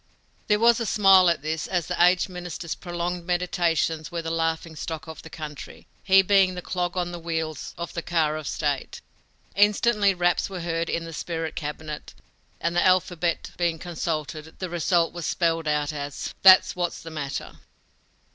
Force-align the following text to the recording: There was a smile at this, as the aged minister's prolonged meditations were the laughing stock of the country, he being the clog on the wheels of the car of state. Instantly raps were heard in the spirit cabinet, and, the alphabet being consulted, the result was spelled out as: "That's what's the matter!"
There 0.47 0.57
was 0.57 0.79
a 0.79 0.85
smile 0.87 1.29
at 1.29 1.43
this, 1.43 1.67
as 1.67 1.85
the 1.85 2.03
aged 2.03 2.27
minister's 2.27 2.73
prolonged 2.73 3.23
meditations 3.27 4.11
were 4.11 4.23
the 4.23 4.31
laughing 4.31 4.75
stock 4.75 5.05
of 5.07 5.21
the 5.21 5.29
country, 5.29 5.85
he 6.01 6.23
being 6.23 6.55
the 6.55 6.63
clog 6.63 6.97
on 6.97 7.11
the 7.11 7.19
wheels 7.19 7.75
of 7.77 7.93
the 7.93 8.01
car 8.01 8.35
of 8.35 8.47
state. 8.47 9.01
Instantly 9.55 10.15
raps 10.15 10.49
were 10.49 10.61
heard 10.61 10.89
in 10.89 11.05
the 11.05 11.13
spirit 11.13 11.55
cabinet, 11.55 12.15
and, 12.59 12.75
the 12.75 12.83
alphabet 12.83 13.51
being 13.57 13.77
consulted, 13.77 14.55
the 14.57 14.71
result 14.71 15.13
was 15.13 15.27
spelled 15.27 15.67
out 15.67 15.93
as: 15.93 16.33
"That's 16.41 16.75
what's 16.75 17.01
the 17.03 17.11
matter!" 17.11 17.57